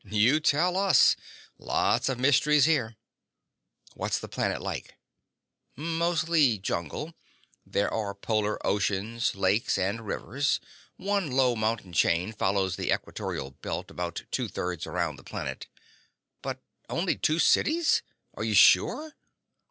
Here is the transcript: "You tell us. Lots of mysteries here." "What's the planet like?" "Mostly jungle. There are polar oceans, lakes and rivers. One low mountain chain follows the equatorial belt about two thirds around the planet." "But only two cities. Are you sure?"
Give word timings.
"You 0.03 0.39
tell 0.39 0.77
us. 0.77 1.15
Lots 1.59 2.09
of 2.09 2.17
mysteries 2.17 2.65
here." 2.65 2.95
"What's 3.93 4.17
the 4.17 4.27
planet 4.27 4.59
like?" 4.59 4.95
"Mostly 5.75 6.57
jungle. 6.57 7.13
There 7.67 7.93
are 7.93 8.15
polar 8.15 8.57
oceans, 8.65 9.35
lakes 9.35 9.77
and 9.77 10.01
rivers. 10.07 10.59
One 10.97 11.29
low 11.29 11.55
mountain 11.55 11.93
chain 11.93 12.33
follows 12.33 12.77
the 12.77 12.91
equatorial 12.91 13.51
belt 13.51 13.91
about 13.91 14.23
two 14.31 14.47
thirds 14.47 14.87
around 14.87 15.17
the 15.17 15.23
planet." 15.23 15.67
"But 16.41 16.63
only 16.89 17.15
two 17.15 17.37
cities. 17.37 18.01
Are 18.33 18.43
you 18.43 18.55
sure?" 18.55 19.13